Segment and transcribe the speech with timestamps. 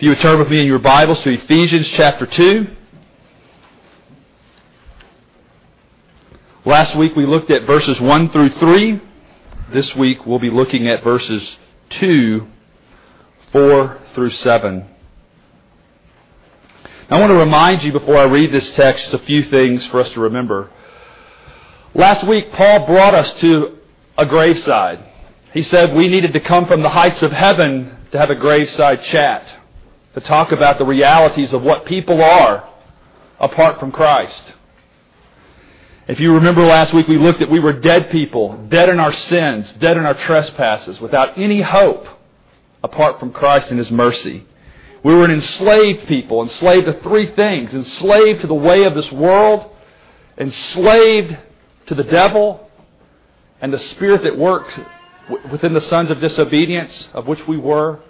[0.00, 2.68] If you would turn with me in your Bibles to Ephesians chapter 2.
[6.64, 8.98] Last week we looked at verses 1 through 3.
[9.74, 11.58] This week we'll be looking at verses
[11.90, 12.48] 2,
[13.52, 14.86] 4 through 7.
[17.10, 20.08] I want to remind you before I read this text a few things for us
[20.14, 20.70] to remember.
[21.92, 23.76] Last week, Paul brought us to
[24.16, 25.04] a graveside.
[25.52, 29.02] He said we needed to come from the heights of heaven to have a graveside
[29.02, 29.56] chat,
[30.14, 32.68] to talk about the realities of what people are
[33.38, 34.54] apart from Christ.
[36.08, 39.12] If you remember last week, we looked at we were dead people, dead in our
[39.12, 42.08] sins, dead in our trespasses, without any hope
[42.82, 44.44] apart from Christ and His mercy.
[45.02, 49.10] We were an enslaved people, enslaved to three things enslaved to the way of this
[49.12, 49.70] world,
[50.36, 51.36] enslaved
[51.86, 52.68] to the devil,
[53.60, 54.78] and the spirit that worked
[55.50, 58.00] within the sons of disobedience, of which we were.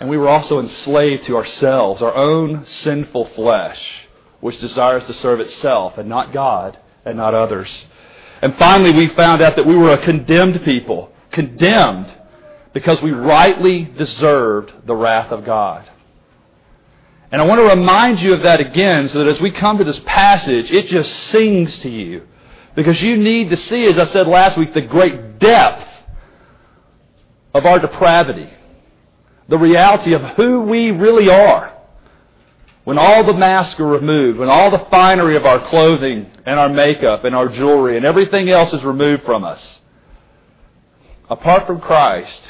[0.00, 4.08] And we were also enslaved to ourselves, our own sinful flesh,
[4.40, 7.86] which desires to serve itself and not God and not others.
[8.40, 12.12] And finally, we found out that we were a condemned people, condemned
[12.72, 15.90] because we rightly deserved the wrath of God.
[17.32, 19.84] And I want to remind you of that again so that as we come to
[19.84, 22.26] this passage, it just sings to you.
[22.74, 25.86] Because you need to see, as I said last week, the great depth
[27.52, 28.48] of our depravity.
[29.48, 31.72] The reality of who we really are.
[32.84, 36.68] When all the masks are removed, when all the finery of our clothing and our
[36.68, 39.80] makeup and our jewelry and everything else is removed from us.
[41.28, 42.42] Apart from Christ,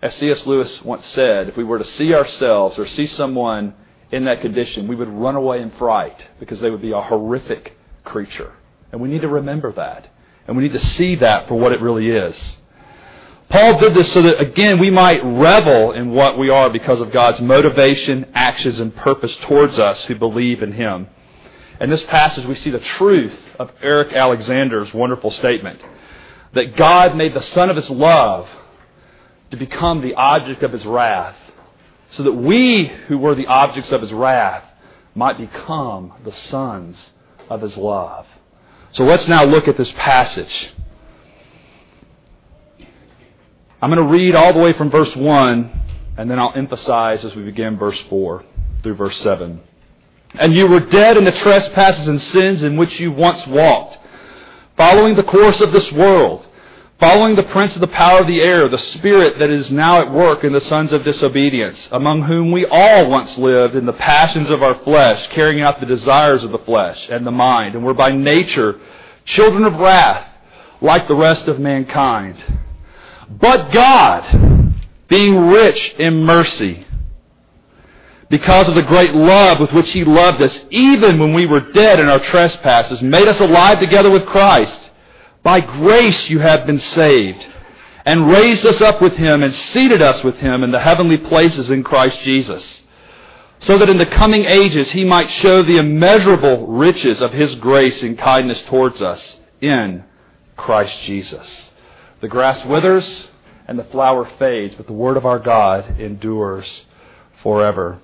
[0.00, 0.46] as C.S.
[0.46, 3.74] Lewis once said, if we were to see ourselves or see someone
[4.12, 7.76] in that condition, we would run away in fright because they would be a horrific
[8.04, 8.52] creature.
[8.92, 10.08] And we need to remember that.
[10.46, 12.58] And we need to see that for what it really is.
[13.50, 17.12] Paul did this so that, again, we might revel in what we are because of
[17.12, 21.08] God's motivation, actions, and purpose towards us who believe in Him.
[21.80, 25.80] In this passage, we see the truth of Eric Alexander's wonderful statement
[26.52, 28.48] that God made the Son of His love
[29.50, 31.36] to become the object of his wrath,
[32.10, 34.64] so that we who were the objects of his wrath
[35.14, 37.10] might become the sons
[37.48, 38.26] of his love.
[38.92, 40.72] So let's now look at this passage.
[43.80, 45.80] I'm going to read all the way from verse 1,
[46.16, 48.44] and then I'll emphasize as we begin verse 4
[48.82, 49.60] through verse 7.
[50.34, 53.98] And you were dead in the trespasses and sins in which you once walked,
[54.76, 56.48] following the course of this world
[56.98, 60.10] Following the prince of the power of the air, the spirit that is now at
[60.10, 64.50] work in the sons of disobedience, among whom we all once lived in the passions
[64.50, 67.94] of our flesh, carrying out the desires of the flesh and the mind, and were
[67.94, 68.80] by nature
[69.24, 70.28] children of wrath,
[70.80, 72.44] like the rest of mankind.
[73.30, 74.74] But God,
[75.08, 76.86] being rich in mercy,
[78.30, 81.98] because of the great love with which He loved us, even when we were dead
[81.98, 84.90] in our trespasses, made us alive together with Christ.
[85.42, 87.46] By grace you have been saved,
[88.04, 91.70] and raised us up with him, and seated us with him in the heavenly places
[91.70, 92.82] in Christ Jesus,
[93.58, 98.02] so that in the coming ages he might show the immeasurable riches of his grace
[98.02, 100.04] and kindness towards us in
[100.56, 101.67] Christ Jesus.
[102.20, 103.28] The grass withers
[103.66, 106.82] and the flower fades, but the word of our God endures
[107.42, 108.00] forever.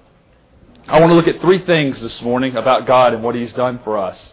[0.87, 3.81] I want to look at three things this morning about God and what He's done
[3.83, 4.33] for us.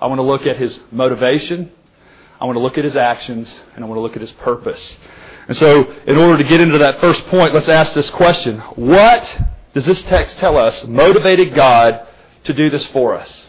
[0.00, 1.70] I want to look at His motivation.
[2.40, 4.98] I want to look at his actions, and I want to look at his purpose.
[5.48, 9.40] And so, in order to get into that first point, let's ask this question What
[9.72, 12.06] does this text tell us motivated God
[12.44, 13.46] to do this for us?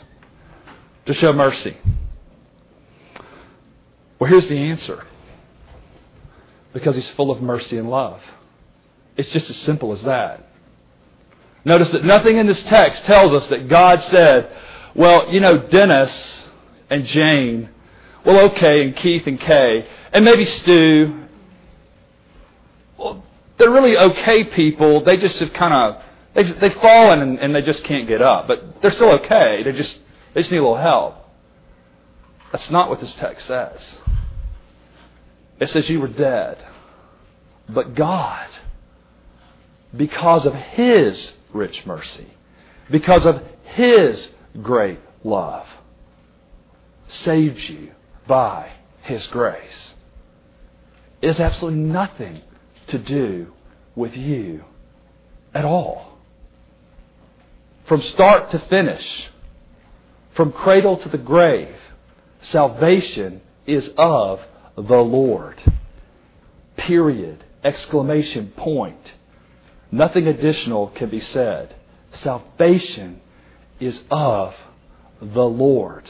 [1.05, 1.77] To show mercy?
[4.19, 5.05] Well, here's the answer
[6.77, 8.21] because he's full of mercy and love.
[9.15, 10.47] It's just as simple as that.
[11.65, 14.51] Notice that nothing in this text tells us that God said,
[14.95, 16.45] well, you know, Dennis
[16.89, 17.69] and Jane
[18.27, 21.27] well, okay, and Keith and Kay, and maybe Stu.
[22.97, 23.23] Well,
[23.57, 25.01] they're really okay people.
[25.01, 26.03] They just have kind of
[26.33, 29.63] they they've fallen and, and they just can't get up, but they're still okay.
[29.63, 29.97] They just
[30.33, 31.15] they just need a little help.
[32.51, 33.95] That's not what this text says.
[35.59, 36.57] It says you were dead,
[37.67, 38.47] but God,
[39.95, 42.27] because of His rich mercy,
[42.91, 44.29] because of His
[44.61, 45.67] great love,
[47.07, 47.91] saved you
[48.27, 48.71] by
[49.01, 49.93] His grace.
[51.21, 52.41] It has absolutely nothing
[52.87, 53.53] to do
[53.95, 54.63] with you
[55.53, 56.19] at all.
[57.85, 59.27] From start to finish,
[60.35, 61.75] from cradle to the grave,
[62.41, 64.39] salvation is of
[64.77, 65.61] the Lord.
[66.77, 67.43] Period.
[67.63, 69.13] Exclamation point.
[69.91, 71.75] Nothing additional can be said.
[72.13, 73.21] Salvation
[73.79, 74.55] is of
[75.21, 76.09] the Lord.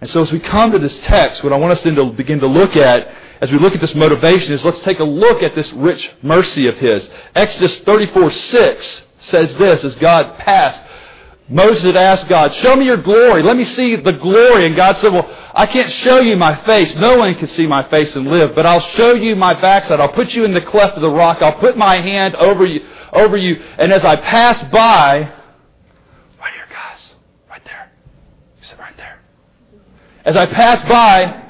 [0.00, 2.40] And so as we come to this text, what I want us then to begin
[2.40, 3.08] to look at
[3.40, 6.66] as we look at this motivation is let's take a look at this rich mercy
[6.66, 7.08] of His.
[7.34, 10.82] Exodus 34 6 says this as God passed.
[11.50, 13.42] Moses had asked God, Show me your glory.
[13.42, 14.66] Let me see the glory.
[14.66, 16.94] And God said, Well, I can't show you my face.
[16.96, 19.98] No one can see my face and live, but I'll show you my backside.
[19.98, 21.40] I'll put you in the cleft of the rock.
[21.40, 23.62] I'll put my hand over you, over you.
[23.78, 27.14] And as I pass by, right here, guys,
[27.48, 27.92] right there.
[28.60, 29.20] Sit right there.
[30.26, 31.44] As I pass by,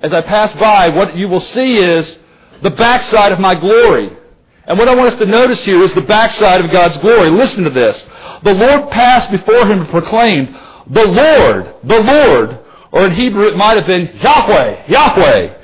[0.00, 2.16] as I pass by, what you will see is
[2.62, 4.16] the backside of my glory.
[4.64, 7.30] And what I want us to notice here is the backside of God's glory.
[7.30, 8.04] Listen to this.
[8.42, 10.56] The Lord passed before him and proclaimed,
[10.88, 12.58] The Lord, the Lord,
[12.90, 15.58] or in Hebrew it might have been Yahweh, Yahweh.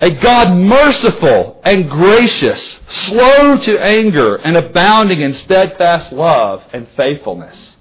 [0.00, 7.76] A God merciful and gracious, slow to anger, and abounding in steadfast love and faithfulness.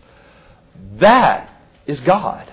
[0.96, 1.50] That
[1.86, 2.52] is God.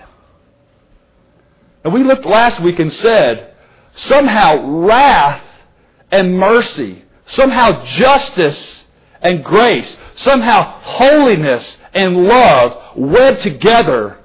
[1.83, 3.53] And we looked last week and said,
[3.95, 5.43] somehow wrath
[6.11, 8.84] and mercy, somehow justice
[9.25, 14.19] and grace, somehow holiness and love wed together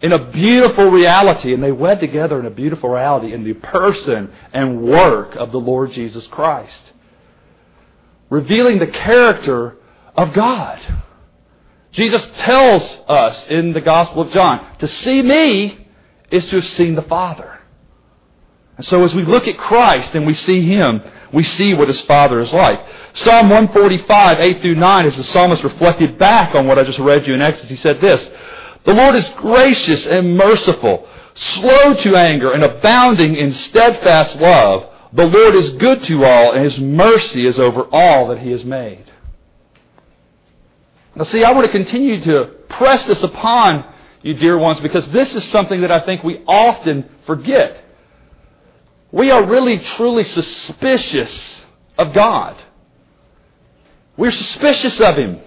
[0.00, 1.52] in a beautiful reality.
[1.52, 5.60] And they wed together in a beautiful reality in the person and work of the
[5.60, 6.92] Lord Jesus Christ.
[8.30, 9.76] Revealing the character
[10.16, 10.80] of God.
[11.92, 15.86] Jesus tells us in the Gospel of John, to see me
[16.30, 17.55] is to have seen the Father.
[18.76, 21.02] And so as we look at Christ and we see Him,
[21.32, 22.80] we see what His Father is like.
[23.14, 27.26] Psalm 145, 8 through 9, as the psalmist reflected back on what I just read
[27.26, 28.28] you in Exodus, he said this,
[28.84, 34.90] The Lord is gracious and merciful, slow to anger, and abounding in steadfast love.
[35.12, 38.64] The Lord is good to all, and His mercy is over all that He has
[38.64, 39.04] made.
[41.14, 43.86] Now see, I want to continue to press this upon
[44.22, 47.85] you, dear ones, because this is something that I think we often forget.
[49.16, 51.64] We are really, truly suspicious
[51.96, 52.62] of God.
[54.18, 55.40] We're suspicious of Him.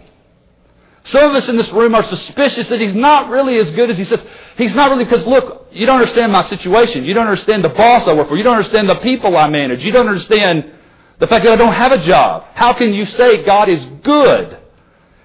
[1.03, 3.97] Some of us in this room are suspicious that He's not really as good as
[3.99, 4.25] He says.
[4.57, 7.05] He's not really, because look, you don't understand my situation.
[7.05, 8.37] You don't understand the boss I work for.
[8.37, 9.85] You don't understand the people I manage.
[9.85, 10.73] You don't understand
[11.19, 12.45] the fact that I don't have a job.
[12.55, 14.57] How can you say God is good?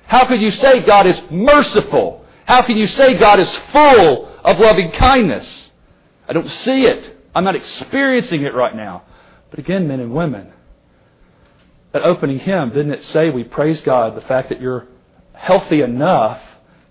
[0.04, 2.26] How can you say God is merciful?
[2.44, 5.70] How can you say God is full of loving kindness?
[6.28, 7.13] I don't see it.
[7.34, 9.02] I'm not experiencing it right now.
[9.50, 10.52] But again, men and women,
[11.92, 14.86] that opening hymn, didn't it say we praise God the fact that you're
[15.32, 16.40] healthy enough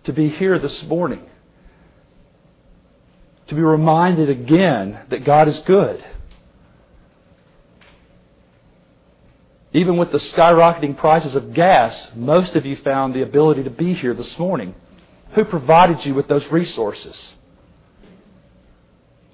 [0.03, 1.25] to be here this morning?
[3.47, 6.03] To be reminded again that God is good.
[9.73, 13.93] Even with the skyrocketing prices of gas, most of you found the ability to be
[13.93, 14.75] here this morning.
[15.33, 17.33] Who provided you with those resources?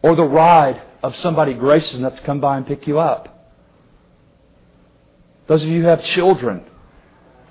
[0.01, 3.35] Or the ride of somebody gracious enough to come by and pick you up?
[5.47, 6.63] Those of you who have children,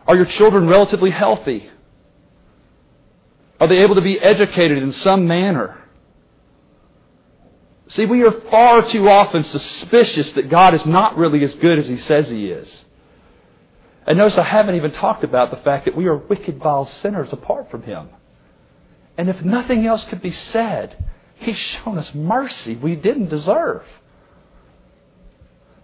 [0.07, 1.69] are your children relatively healthy?
[3.61, 5.77] Are they able to be educated in some manner?
[7.89, 11.89] See, we are far too often suspicious that God is not really as good as
[11.89, 12.85] He says He is.
[14.07, 17.33] And notice I haven't even talked about the fact that we are wicked, vile sinners
[17.33, 18.09] apart from Him.
[19.17, 20.97] And if nothing else could be said,
[21.39, 23.85] He's shown us mercy we didn't deserve.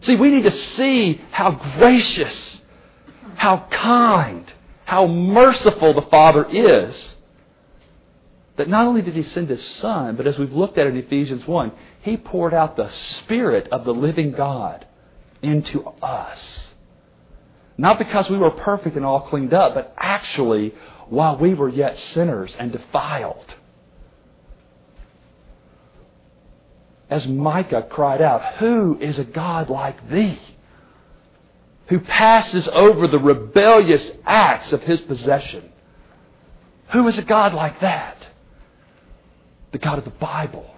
[0.01, 2.61] See, we need to see how gracious,
[3.37, 4.53] how kind,
[4.85, 7.17] how merciful the Father is.
[8.57, 11.47] That not only did He send His Son, but as we've looked at in Ephesians
[11.47, 14.87] 1, He poured out the Spirit of the living God
[15.43, 16.69] into us.
[17.77, 20.75] Not because we were perfect and all cleaned up, but actually
[21.09, 23.55] while we were yet sinners and defiled.
[27.11, 30.41] As Micah cried out, Who is a God like thee?
[31.89, 35.71] Who passes over the rebellious acts of his possession.
[36.91, 38.29] Who is a God like that?
[39.73, 40.71] The God of the Bible,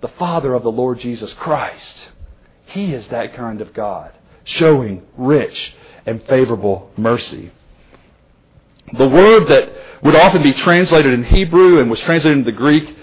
[0.00, 2.08] the Father of the Lord Jesus Christ.
[2.66, 4.12] He is that kind of God,
[4.42, 7.50] showing rich and favorable mercy.
[8.92, 9.70] The word that
[10.02, 12.94] would often be translated in Hebrew and was translated into the Greek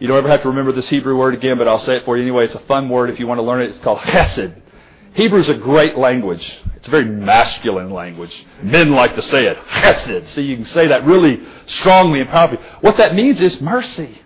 [0.00, 2.16] you don't ever have to remember this Hebrew word again, but I'll say it for
[2.16, 2.46] you anyway.
[2.46, 3.70] It's a fun word if you want to learn it.
[3.70, 4.60] It's called chesed.
[5.12, 6.58] Hebrew is a great language.
[6.76, 8.46] It's a very masculine language.
[8.62, 9.58] Men like to say it.
[9.68, 10.28] Chesed.
[10.28, 12.62] See, you can say that really strongly and powerfully.
[12.80, 14.20] What that means is mercy.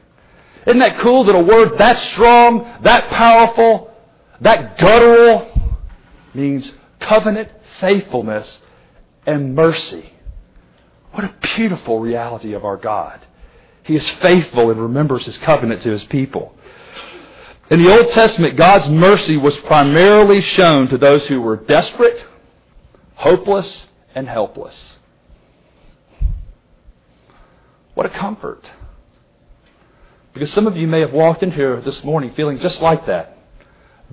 [0.66, 3.90] Isn't that cool that a word that strong, that powerful,
[4.40, 5.50] that guttural
[6.34, 7.50] means covenant
[7.80, 8.60] faithfulness
[9.26, 10.12] and mercy.
[11.12, 13.20] What a beautiful reality of our God.
[13.84, 16.54] He is faithful and remembers his covenant to his people.
[17.70, 22.24] In the Old Testament, God's mercy was primarily shown to those who were desperate,
[23.14, 24.98] hopeless, and helpless.
[27.94, 28.70] What a comfort.
[30.32, 33.38] Because some of you may have walked in here this morning feeling just like that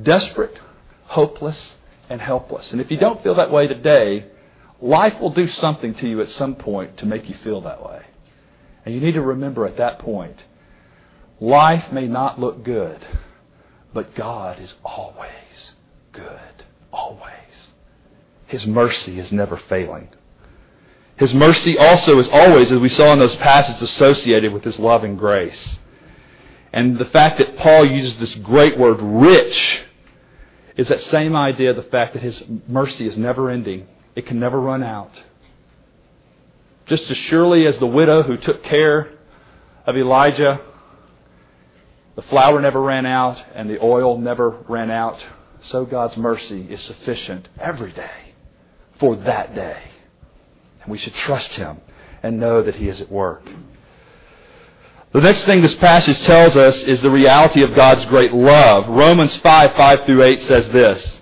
[0.01, 0.59] desperate,
[1.05, 1.75] hopeless,
[2.09, 2.71] and helpless.
[2.71, 4.25] And if you don't feel that way today,
[4.81, 8.01] life will do something to you at some point to make you feel that way.
[8.85, 10.43] And you need to remember at that point
[11.39, 13.05] life may not look good,
[13.93, 15.71] but God is always
[16.11, 16.39] good.
[16.93, 17.71] Always.
[18.47, 20.09] His mercy is never failing.
[21.15, 25.03] His mercy also is always, as we saw in those passages, associated with His love
[25.03, 25.79] and grace.
[26.73, 29.83] And the fact that Paul uses this great word, rich,
[30.77, 33.87] is that same idea the fact that his mercy is never ending.
[34.15, 35.21] It can never run out.
[36.87, 39.09] Just as surely as the widow who took care
[39.85, 40.59] of Elijah,
[42.15, 45.25] the flour never ran out and the oil never ran out,
[45.63, 48.33] so God's mercy is sufficient every day
[48.99, 49.81] for that day.
[50.81, 51.77] And we should trust Him
[52.21, 53.47] and know that He is at work.
[55.13, 58.87] The next thing this passage tells us is the reality of God's great love.
[58.87, 61.20] Romans 5, 5 through 8 says this.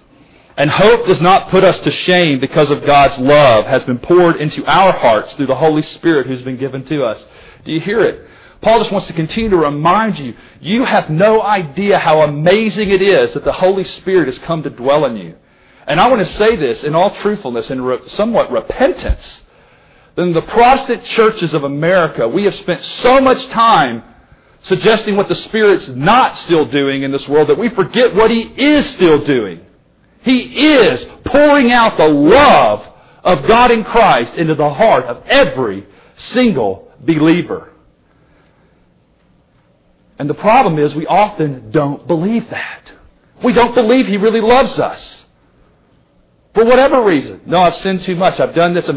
[0.60, 4.36] And hope does not put us to shame because of God's love has been poured
[4.36, 7.26] into our hearts through the Holy Spirit who's been given to us.
[7.64, 8.28] Do you hear it?
[8.62, 13.02] Paul just wants to continue to remind you, you have no idea how amazing it
[13.02, 15.36] is that the Holy Spirit has come to dwell in you.
[15.88, 19.44] And I want to say this in all truthfulness and re- somewhat repentance
[20.18, 24.04] in the Protestant churches of America, we have spent so much time
[24.64, 28.42] suggesting what the Spirit's not still doing in this world that we forget what He
[28.42, 29.62] is still doing.
[30.22, 32.86] He is pouring out the love
[33.24, 35.86] of God in Christ into the heart of every
[36.16, 37.72] single believer.
[40.18, 42.92] And the problem is we often don't believe that.
[43.42, 45.26] We don't believe He really loves us.
[46.54, 47.42] For whatever reason.
[47.46, 48.40] No, I've sinned too much.
[48.40, 48.90] I've done this.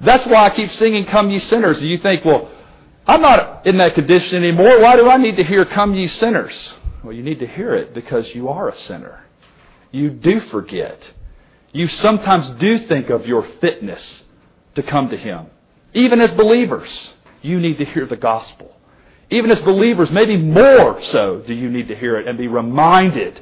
[0.00, 1.80] That's why I keep singing Come Ye Sinners.
[1.80, 2.50] And you think, well,
[3.06, 4.80] I'm not in that condition anymore.
[4.80, 6.74] Why do I need to hear Come Ye Sinners?
[7.02, 9.24] Well, you need to hear it because you are a sinner.
[9.90, 11.12] You do forget.
[11.72, 14.22] You sometimes do think of your fitness
[14.74, 15.46] to come to Him.
[15.94, 18.74] Even as believers, you need to hear the gospel.
[19.30, 23.40] Even as believers, maybe more so do you need to hear it and be reminded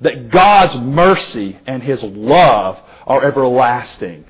[0.00, 4.24] that God's mercy and His love are everlasting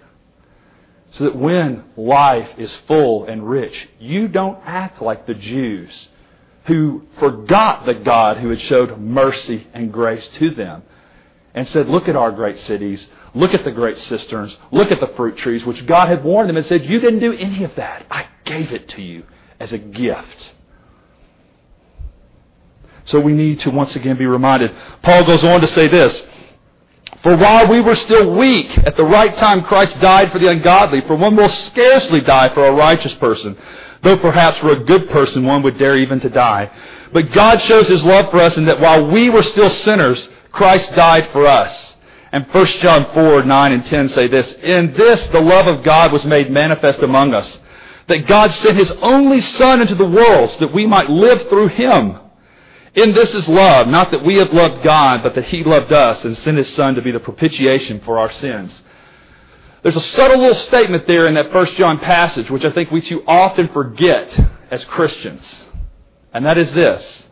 [1.12, 6.08] so that when life is full and rich, you don't act like the Jews
[6.66, 10.82] who forgot the God who had showed mercy and grace to them
[11.54, 13.06] and said, Look at our great cities.
[13.34, 14.56] Look at the great cisterns.
[14.72, 17.32] Look at the fruit trees, which God had warned them and said, You didn't do
[17.32, 18.06] any of that.
[18.10, 19.24] I gave it to you
[19.58, 20.52] as a gift.
[23.04, 24.74] So we need to once again be reminded.
[25.02, 26.22] Paul goes on to say this
[27.22, 31.02] for while we were still weak, at the right time Christ died for the ungodly.
[31.02, 33.56] For one will scarcely die for a righteous person,
[34.02, 36.70] though perhaps for a good person one would dare even to die.
[37.12, 40.94] But God shows His love for us in that while we were still sinners, Christ
[40.94, 41.96] died for us.
[42.32, 46.12] And 1 John 4, 9 and 10 say this, In this the love of God
[46.12, 47.58] was made manifest among us,
[48.06, 51.68] that God sent His only Son into the world so that we might live through
[51.68, 52.18] Him.
[52.94, 56.24] In this is love, not that we have loved God, but that He loved us
[56.24, 58.80] and sent His Son to be the propitiation for our sins.
[59.82, 63.00] There's a subtle little statement there in that First John passage, which I think we
[63.00, 64.38] too often forget
[64.70, 65.62] as Christians.
[66.32, 67.26] And that is this.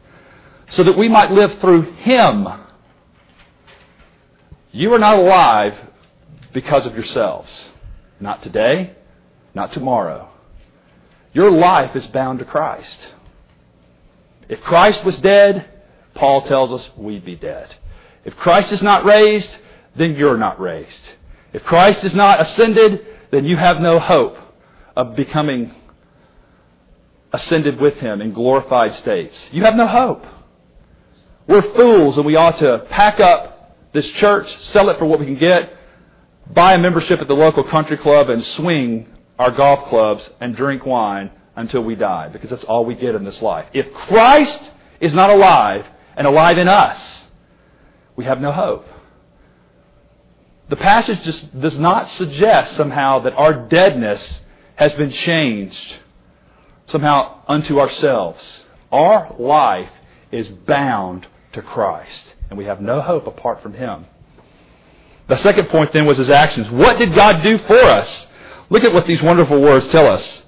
[0.70, 2.48] So that we might live through Him.
[4.72, 5.78] You are not alive
[6.52, 7.70] because of yourselves.
[8.20, 8.94] Not today,
[9.54, 10.28] not tomorrow.
[11.32, 13.08] Your life is bound to Christ.
[14.48, 15.66] If Christ was dead,
[16.14, 17.74] Paul tells us we'd be dead.
[18.24, 19.56] If Christ is not raised,
[19.94, 21.10] then you're not raised.
[21.52, 24.36] If Christ is not ascended, then you have no hope
[24.96, 25.74] of becoming
[27.32, 29.48] ascended with him in glorified states.
[29.52, 30.26] You have no hope.
[31.46, 33.57] We're fools and we ought to pack up
[33.92, 35.72] this church, sell it for what we can get,
[36.52, 40.84] buy a membership at the local country club and swing our golf clubs and drink
[40.84, 43.66] wine until we die, because that's all we get in this life.
[43.72, 47.24] If Christ is not alive and alive in us,
[48.16, 48.86] we have no hope.
[50.68, 54.40] The passage just does not suggest somehow that our deadness
[54.76, 55.96] has been changed
[56.86, 58.60] somehow unto ourselves.
[58.92, 59.90] Our life
[60.30, 64.06] is bound to Christ, and we have no hope apart from Him.
[65.28, 66.70] The second point then was his actions.
[66.70, 68.26] What did God do for us?
[68.70, 70.42] Look at what these wonderful words tell us.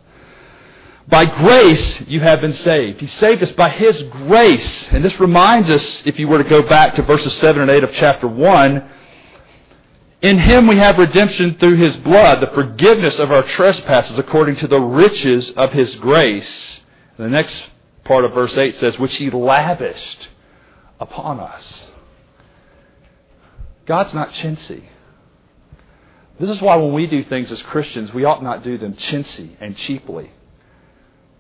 [1.07, 3.01] By grace you have been saved.
[3.01, 4.89] He saved us by His grace.
[4.91, 7.85] And this reminds us, if you were to go back to verses 7 and 8
[7.85, 8.91] of chapter 1,
[10.23, 14.67] in Him we have redemption through His blood, the forgiveness of our trespasses according to
[14.67, 16.81] the riches of His grace.
[17.19, 17.67] The next
[18.05, 20.29] part of verse 8 says, which He lavished
[21.01, 21.90] upon us.
[23.91, 24.85] God's not chintzy.
[26.39, 29.57] This is why when we do things as Christians, we ought not do them chintzy
[29.59, 30.31] and cheaply.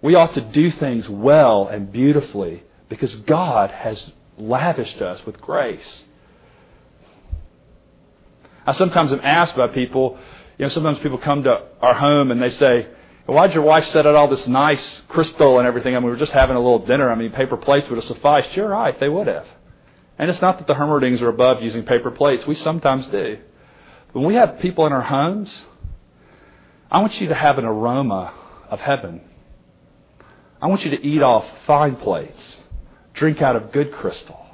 [0.02, 6.02] We ought to do things well and beautifully because God has lavished us with grace.
[8.66, 10.18] I sometimes am asked by people,
[10.58, 12.88] you know, sometimes people come to our home and they say,
[13.26, 15.94] Why'd your wife set out all this nice crystal and everything?
[15.94, 17.12] I mean, we were just having a little dinner.
[17.12, 18.56] I mean, paper plates would have sufficed.
[18.56, 19.46] You're right, they would have.
[20.20, 22.46] And it's not that the Hermerdings are above using paper plates.
[22.46, 23.38] We sometimes do.
[24.12, 25.62] When we have people in our homes,
[26.90, 28.34] I want you to have an aroma
[28.68, 29.22] of heaven.
[30.60, 32.58] I want you to eat off fine plates,
[33.14, 34.44] drink out of good crystal,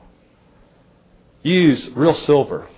[1.42, 2.68] use real silver.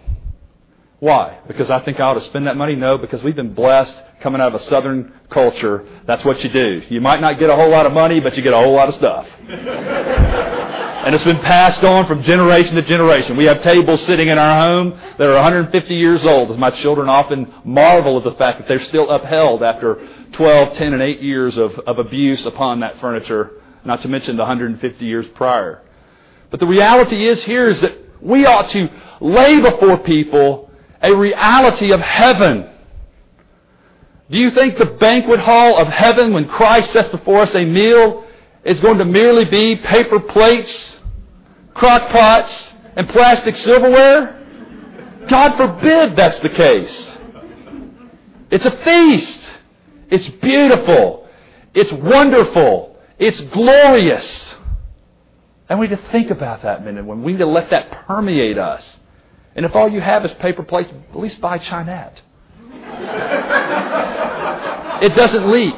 [0.99, 1.40] Why?
[1.47, 2.75] Because I think I ought to spend that money?
[2.75, 5.87] No, because we've been blessed coming out of a southern culture.
[6.07, 6.83] That's what you do.
[6.88, 8.88] You might not get a whole lot of money, but you get a whole lot
[8.88, 9.28] of stuff.
[11.04, 13.36] and it's been passed on from generation to generation.
[13.36, 17.08] We have tables sitting in our home that are 150 years old, as my children
[17.08, 21.56] often marvel at the fact that they're still upheld after 12, 10, and 8 years
[21.56, 23.52] of, of abuse upon that furniture,
[23.84, 25.82] not to mention the 150 years prior.
[26.50, 28.90] But the reality is here is that we ought to
[29.20, 32.68] lay before people a reality of heaven.
[34.30, 38.24] Do you think the banquet hall of heaven, when Christ sets before us a meal,
[38.68, 40.96] is going to merely be paper plates,
[41.75, 44.34] crock pots, and plastic silverware?
[45.28, 47.16] God forbid that's the case.
[48.50, 49.40] It's a feast.
[50.11, 51.28] It's beautiful.
[51.74, 52.98] It's wonderful.
[53.18, 54.54] It's glorious.
[55.68, 58.98] And we need to think about that minute we need to let that permeate us.
[59.54, 62.20] And if all you have is paper plates, at least buy Chinette.
[65.02, 65.74] it doesn't leak.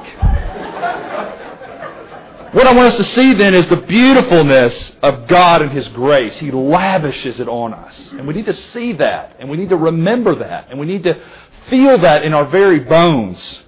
[2.52, 6.36] What I want us to see then is the beautifulness of God and His grace.
[6.38, 8.10] He lavishes it on us.
[8.10, 9.36] And we need to see that.
[9.38, 10.68] And we need to remember that.
[10.68, 11.16] And we need to
[11.68, 13.60] feel that in our very bones.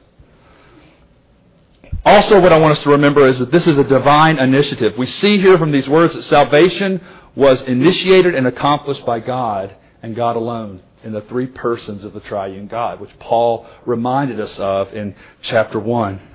[2.05, 4.99] Also, what I want us to remember is that this is a divine initiative.
[4.99, 7.01] We see here from these words that salvation
[7.37, 12.21] was initiated and accomplished by God and God alone in the three persons of the
[12.21, 16.31] triune God, which Paul reminded us of in chapter 1.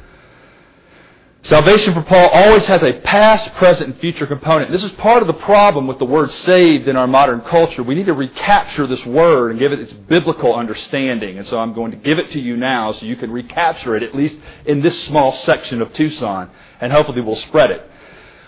[1.47, 4.69] Salvation for Paul always has a past, present, and future component.
[4.69, 7.83] This is part of the problem with the word saved in our modern culture.
[7.83, 11.37] We need to recapture this word and give it its biblical understanding.
[11.37, 14.03] And so I'm going to give it to you now so you can recapture it,
[14.03, 16.49] at least in this small section of Tucson,
[16.81, 17.89] and hopefully we'll spread it.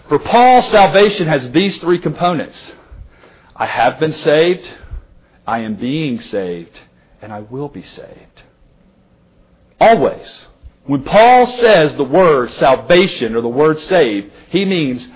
[0.10, 2.74] For Paul, salvation has these three components.
[3.56, 4.70] I have been saved.
[5.48, 6.78] I am being saved
[7.22, 8.44] and I will be saved.
[9.80, 10.49] Always.
[10.90, 15.08] When Paul says the word salvation or the word saved, he means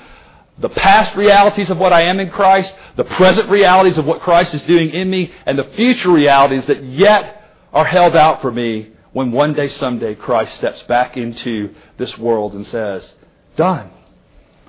[0.59, 4.53] the past realities of what I am in Christ, the present realities of what Christ
[4.53, 8.91] is doing in me, and the future realities that yet are held out for me
[9.13, 13.11] when one day, someday, Christ steps back into this world and says,
[13.55, 13.89] Done.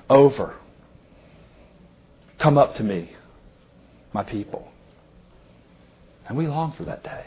[0.09, 0.55] Over.
[2.39, 3.11] Come up to me,
[4.11, 4.71] my people.
[6.27, 7.25] And we long for that day.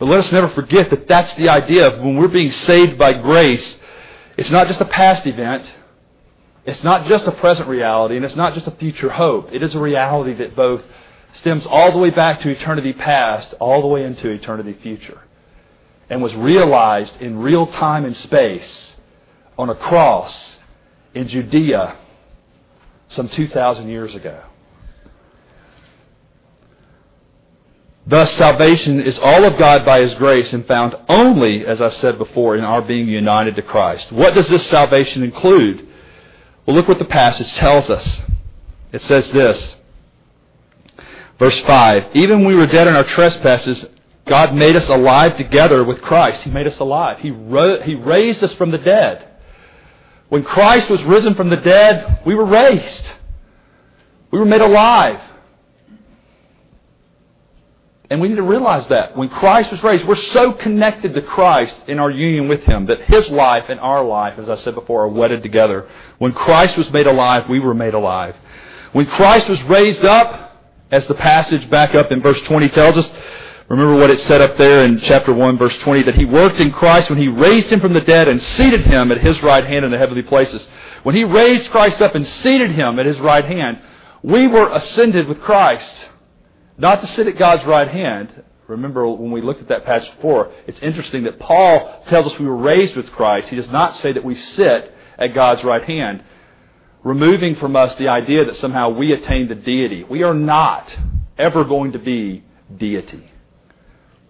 [0.00, 3.12] But let us never forget that that's the idea of when we're being saved by
[3.12, 3.76] grace.
[4.38, 5.70] It's not just a past event.
[6.64, 9.52] It's not just a present reality, and it's not just a future hope.
[9.52, 10.82] It is a reality that both
[11.34, 15.20] stems all the way back to eternity past, all the way into eternity future,
[16.08, 18.96] and was realized in real time and space
[19.58, 20.56] on a cross
[21.14, 21.96] in Judea
[23.08, 24.44] some 2,000 years ago.
[28.10, 32.18] Thus, salvation is all of God by His grace and found only, as I've said
[32.18, 34.10] before, in our being united to Christ.
[34.10, 35.86] What does this salvation include?
[36.66, 38.22] Well, look what the passage tells us.
[38.90, 39.76] It says this.
[41.38, 43.86] Verse 5 Even when we were dead in our trespasses,
[44.26, 46.42] God made us alive together with Christ.
[46.42, 47.20] He made us alive.
[47.20, 49.24] He, ro- he raised us from the dead.
[50.30, 53.12] When Christ was risen from the dead, we were raised.
[54.32, 55.20] We were made alive.
[58.10, 59.16] And we need to realize that.
[59.16, 63.02] When Christ was raised, we're so connected to Christ in our union with Him that
[63.02, 65.88] His life and our life, as I said before, are wedded together.
[66.18, 68.34] When Christ was made alive, we were made alive.
[68.92, 70.50] When Christ was raised up,
[70.90, 73.10] as the passage back up in verse 20 tells us.
[73.68, 76.72] Remember what it said up there in chapter 1, verse 20, that he worked in
[76.72, 79.84] Christ when he raised him from the dead and seated him at his right hand
[79.84, 80.66] in the heavenly places.
[81.04, 83.78] When he raised Christ up and seated him at his right hand,
[84.22, 85.94] we were ascended with Christ.
[86.80, 88.42] Not to sit at God's right hand.
[88.66, 92.46] Remember when we looked at that passage before, it's interesting that Paul tells us we
[92.46, 93.48] were raised with Christ.
[93.48, 96.24] He does not say that we sit at God's right hand,
[97.02, 100.04] removing from us the idea that somehow we attain the deity.
[100.04, 100.96] We are not
[101.36, 102.44] ever going to be
[102.76, 103.30] deity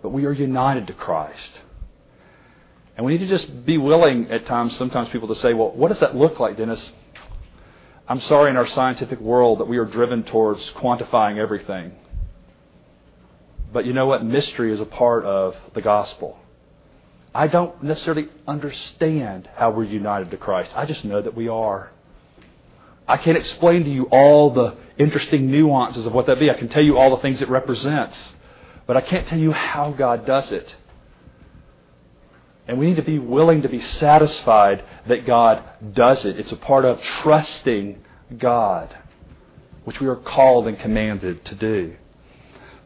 [0.03, 1.61] but we are united to Christ.
[2.97, 5.89] And we need to just be willing at times, sometimes people to say, well, what
[5.89, 6.93] does that look like, Dennis?
[8.09, 11.93] I'm sorry in our scientific world that we are driven towards quantifying everything.
[13.73, 14.25] But you know what?
[14.25, 16.39] Mystery is a part of the gospel.
[17.35, 20.73] I don't necessarily understand how we're united to Christ.
[20.75, 21.93] I just know that we are.
[23.07, 26.51] I can't explain to you all the interesting nuances of what that be.
[26.51, 28.35] I can tell you all the things it represents.
[28.87, 30.75] But I can't tell you how God does it.
[32.67, 36.39] And we need to be willing to be satisfied that God does it.
[36.39, 38.03] It's a part of trusting
[38.37, 38.97] God,
[39.85, 41.97] which we are called and commanded to do.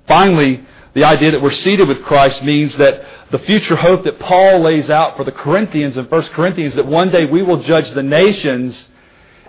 [0.07, 0.64] Finally,
[0.95, 4.90] the idea that we're seated with Christ means that the future hope that Paul lays
[4.90, 8.88] out for the Corinthians in 1 Corinthians, that one day we will judge the nations,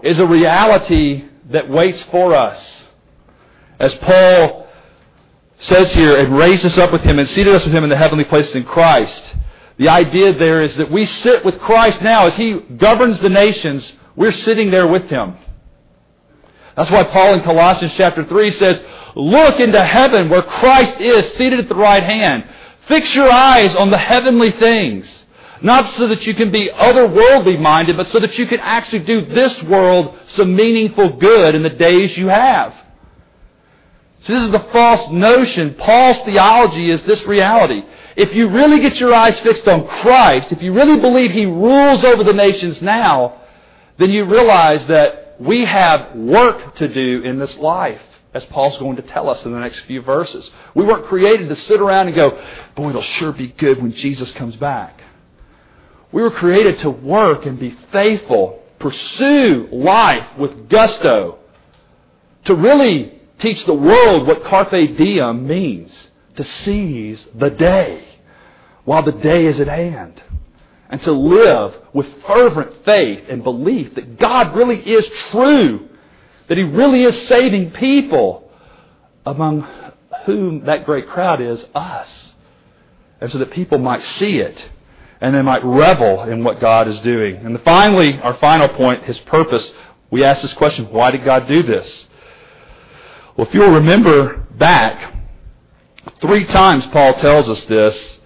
[0.02, 2.84] is a reality that waits for us.
[3.80, 4.68] As Paul
[5.60, 7.98] says here, and raised us up with him and seated us with him in the
[7.98, 9.36] heavenly places in Christ.
[9.78, 13.92] The idea there is that we sit with Christ now as he governs the nations.
[14.16, 15.36] We're sitting there with him.
[16.76, 18.84] That's why Paul in Colossians chapter 3 says,
[19.16, 22.46] Look into heaven where Christ is seated at the right hand.
[22.88, 25.24] Fix your eyes on the heavenly things.
[25.62, 29.22] Not so that you can be otherworldly minded, but so that you can actually do
[29.22, 32.74] this world some meaningful good in the days you have.
[34.22, 35.76] So this is the false notion.
[35.76, 37.84] Paul's theology is this reality.
[38.16, 42.04] If you really get your eyes fixed on Christ, if you really believe He rules
[42.04, 43.42] over the nations now,
[43.98, 48.02] then you realize that we have work to do in this life,
[48.36, 50.52] as Paul's going to tell us in the next few verses.
[50.76, 52.38] We weren't created to sit around and go,
[52.76, 55.02] boy, it'll sure be good when Jesus comes back.
[56.12, 61.40] We were created to work and be faithful, pursue life with gusto,
[62.44, 68.04] to really teach the world what carpe diem means to seize the day
[68.84, 70.22] while the day is at hand.
[70.90, 75.88] And to live with fervent faith and belief that God really is true,
[76.48, 78.50] that He really is saving people,
[79.26, 79.68] among
[80.26, 82.34] whom that great crowd is us.
[83.22, 84.70] And so that people might see it
[85.22, 87.38] and they might revel in what God is doing.
[87.38, 89.72] And finally, our final point, His purpose,
[90.12, 92.06] we ask this question why did God do this?
[93.36, 95.14] Well, if you'll remember back,
[96.22, 98.20] three times Paul tells us this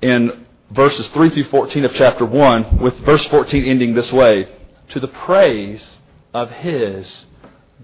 [0.00, 4.48] in verses 3 through 14 of chapter 1, with verse 14 ending this way
[4.90, 5.98] To the praise
[6.32, 7.24] of his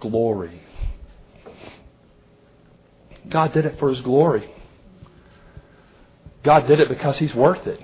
[0.04, 0.60] glory.
[3.28, 4.48] God did it for his glory.
[6.42, 7.80] God did it because he's worth it.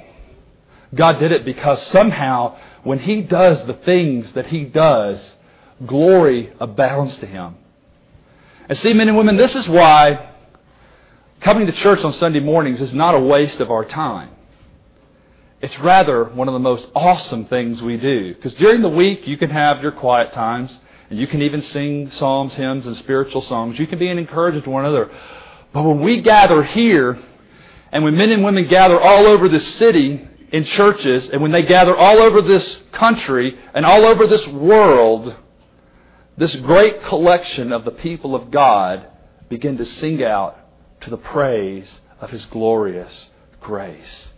[0.94, 5.34] God did it because somehow, when he does the things that he does,
[5.86, 7.56] glory abounds to him.
[8.68, 10.30] And see, men and women, this is why
[11.40, 14.30] coming to church on Sunday mornings is not a waste of our time.
[15.62, 18.34] It's rather one of the most awesome things we do.
[18.34, 20.78] Because during the week, you can have your quiet times,
[21.10, 23.78] you can even sing psalms, hymns, and spiritual songs.
[23.78, 25.10] You can be an encouragement to one another.
[25.72, 27.18] But when we gather here,
[27.92, 31.62] and when men and women gather all over this city in churches, and when they
[31.62, 35.34] gather all over this country and all over this world,
[36.36, 39.06] this great collection of the people of God
[39.48, 40.56] begin to sing out
[41.00, 43.26] to the praise of His glorious
[43.60, 44.32] grace.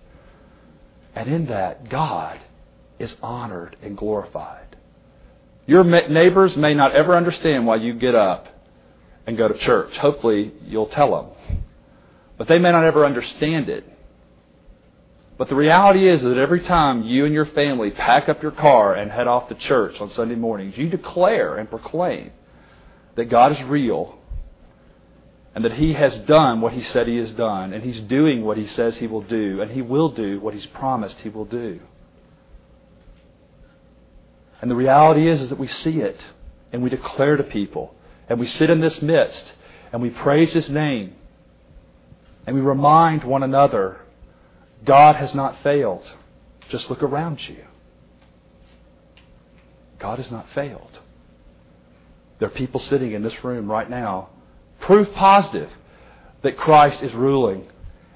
[1.14, 2.40] And in that, God
[2.98, 4.61] is honored and glorified.
[5.72, 8.46] Your neighbors may not ever understand why you get up
[9.26, 9.96] and go to church.
[9.96, 11.62] Hopefully, you'll tell them.
[12.36, 13.82] But they may not ever understand it.
[15.38, 18.94] But the reality is that every time you and your family pack up your car
[18.94, 22.32] and head off to church on Sunday mornings, you declare and proclaim
[23.14, 24.18] that God is real
[25.54, 28.58] and that He has done what He said He has done, and He's doing what
[28.58, 31.80] He says He will do, and He will do what He's promised He will do.
[34.62, 36.24] And the reality is, is that we see it,
[36.72, 37.94] and we declare to people,
[38.28, 39.52] and we sit in this midst,
[39.92, 41.14] and we praise His name,
[42.46, 44.00] and we remind one another
[44.84, 46.10] God has not failed.
[46.70, 47.64] Just look around you.
[49.98, 51.00] God has not failed.
[52.38, 54.30] There are people sitting in this room right now
[54.82, 55.70] Proof positive
[56.42, 57.68] that Christ is ruling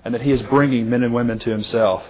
[0.04, 2.04] and that he is bringing men and women to himself.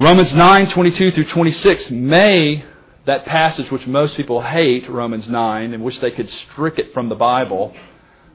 [0.00, 2.64] Romans 9, 22 through 26 may,
[3.04, 7.08] that passage which most people hate, Romans 9, and wish they could strike it from
[7.08, 7.74] the Bible.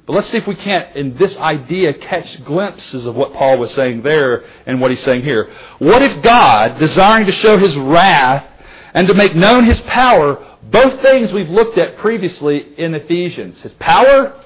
[0.06, 3.74] But let's see if we can't, in this idea, catch glimpses of what Paul was
[3.74, 5.50] saying there and what he's saying here.
[5.80, 8.46] What if God, desiring to show his wrath
[8.94, 13.72] and to make known his power, both things we've looked at previously in Ephesians, his
[13.80, 14.38] power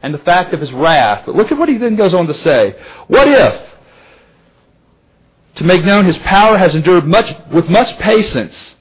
[0.00, 1.24] and the fact of his wrath.
[1.26, 2.76] But look at what he then goes on to say.
[3.08, 3.75] What if,
[5.56, 8.74] to make known his power has endured much, with much patience,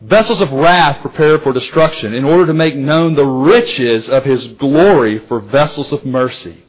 [0.00, 4.46] vessels of wrath prepared for destruction, in order to make known the riches of his
[4.54, 6.64] glory for vessels of mercy,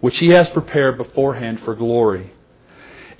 [0.00, 2.32] which he has prepared beforehand for glory.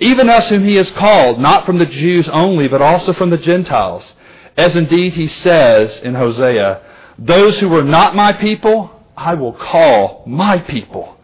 [0.01, 3.39] Even us whom he has called, not from the Jews only, but also from the
[3.39, 4.13] Gentiles,
[4.57, 6.83] as indeed he says in Hosea,
[7.17, 11.17] those who were not my people, I will call my people.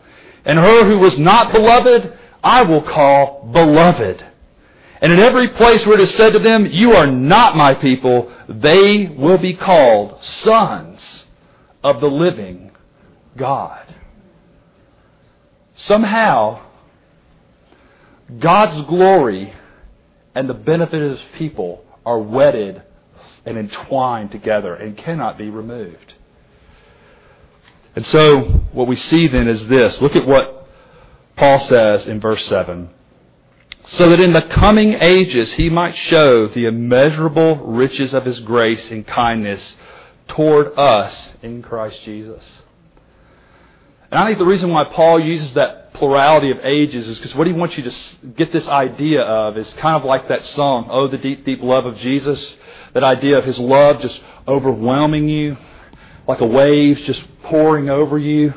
[0.44, 4.24] And her who was not beloved, I will call beloved.
[5.00, 8.32] And in every place where it is said to them, You are not my people,
[8.48, 11.24] they will be called sons
[11.82, 12.70] of the living
[13.36, 13.94] God.
[15.74, 16.60] Somehow,
[18.38, 19.54] God's glory
[20.34, 22.82] and the benefit of his people are wedded
[23.46, 26.14] and entwined together and cannot be removed.
[27.96, 28.40] And so,
[28.72, 30.00] what we see then is this.
[30.00, 30.59] Look at what
[31.40, 32.90] Paul says in verse 7.
[33.86, 38.90] So that in the coming ages he might show the immeasurable riches of his grace
[38.90, 39.74] and kindness
[40.28, 42.46] toward us in Christ Jesus.
[44.10, 47.46] And I think the reason why Paul uses that plurality of ages is because what
[47.46, 51.08] he wants you to get this idea of is kind of like that song, Oh,
[51.08, 52.58] the deep, deep love of Jesus.
[52.92, 55.56] That idea of his love just overwhelming you,
[56.28, 58.52] like a wave just pouring over you,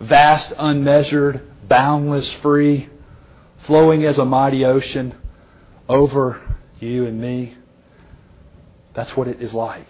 [0.00, 2.88] vast, unmeasured, boundless, free,
[3.66, 5.14] flowing as a mighty ocean
[5.88, 7.56] over you and me.
[8.94, 9.88] That's what it is like.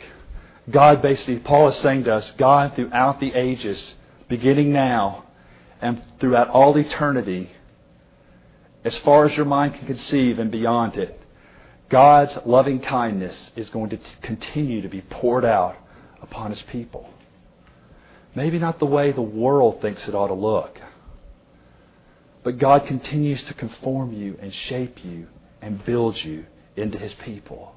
[0.69, 3.95] God basically, Paul is saying to us, God throughout the ages,
[4.29, 5.25] beginning now
[5.81, 7.51] and throughout all eternity,
[8.85, 11.21] as far as your mind can conceive and beyond it,
[11.89, 15.77] God's loving kindness is going to continue to be poured out
[16.21, 17.09] upon his people.
[18.35, 20.81] Maybe not the way the world thinks it ought to look.
[22.47, 25.27] But God continues to conform you and shape you
[25.61, 27.75] and build you into his people.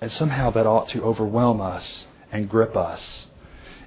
[0.00, 3.26] And somehow that ought to overwhelm us and grip us.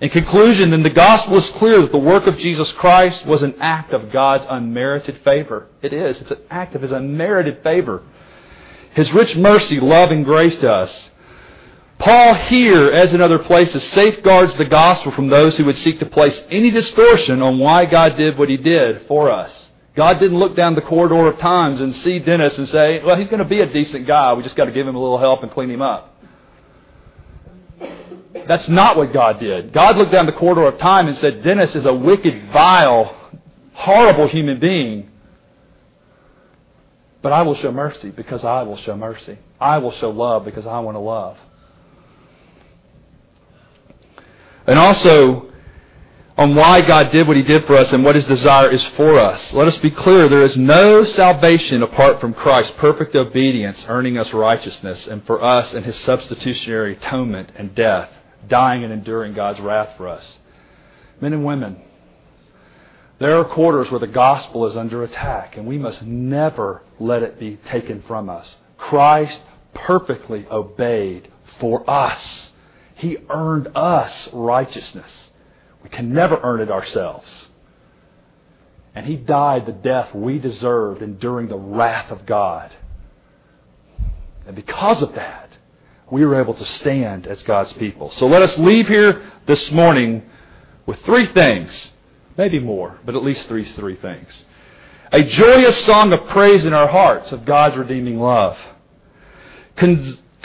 [0.01, 3.56] In conclusion, then the gospel is clear that the work of Jesus Christ was an
[3.62, 5.67] act of God's unmerited favor.
[5.82, 6.19] It is.
[6.19, 8.04] It's an act of his unmerited favor.
[8.95, 11.10] His rich mercy, love, and grace to us.
[11.97, 16.05] Paul here, as in other places, safeguards the gospel from those who would seek to
[16.05, 19.65] place any distortion on why God did what he did for us.
[19.95, 23.29] God didn't look down the corridor of times and see Dennis and say, well, he's
[23.29, 24.34] going to be a decent guy.
[24.34, 26.13] We just got to give him a little help and clean him up.
[28.45, 29.71] That's not what God did.
[29.71, 33.15] God looked down the corridor of time and said, Dennis is a wicked, vile,
[33.73, 35.10] horrible human being.
[37.21, 39.39] But I will show mercy because I will show mercy.
[39.60, 41.38] I will show love because I want to love.
[44.67, 45.51] And also
[46.38, 49.17] on why God did what He did for us and what His desire is for
[49.19, 49.54] us.
[49.54, 54.34] Let us be clear there is no salvation apart from Christ's perfect obedience, earning us
[54.34, 58.10] righteousness, and for us and His substitutionary atonement and death,
[58.47, 60.38] dying and enduring God's wrath for us.
[61.21, 61.78] Men and women,
[63.19, 67.39] there are quarters where the gospel is under attack, and we must never let it
[67.39, 68.58] be taken from us.
[68.78, 69.39] Christ
[69.73, 72.51] perfectly obeyed for us.
[73.05, 75.29] He earned us righteousness.
[75.83, 77.49] We can never earn it ourselves.
[78.95, 82.73] And He died the death we deserved, enduring the wrath of God.
[84.47, 85.51] And because of that,
[86.09, 88.09] we were able to stand as God's people.
[88.09, 90.23] So let us leave here this morning
[90.87, 91.91] with three things.
[92.39, 94.45] Maybe more, but at least three, three things.
[95.11, 98.57] A joyous song of praise in our hearts of God's redeeming love.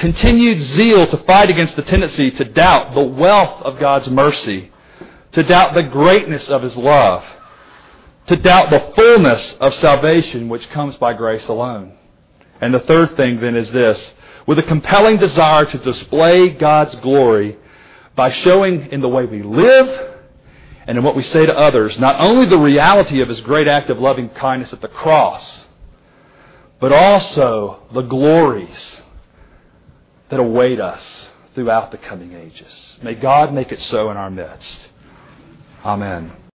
[0.00, 4.72] Continued zeal to fight against the tendency to doubt the wealth of God's mercy,
[5.32, 7.22] to doubt the greatness of His love,
[8.26, 11.92] to doubt the fullness of salvation which comes by grace alone.
[12.62, 14.14] And the third thing then is this
[14.46, 17.58] with a compelling desire to display God's glory
[18.16, 20.16] by showing in the way we live
[20.86, 23.90] and in what we say to others not only the reality of His great act
[23.90, 25.66] of loving kindness at the cross,
[26.80, 29.02] but also the glories
[30.30, 32.96] that await us throughout the coming ages.
[33.02, 34.88] May God make it so in our midst.
[35.84, 36.32] Amen.